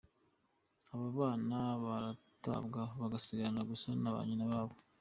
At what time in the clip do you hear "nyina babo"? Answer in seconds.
4.27-4.75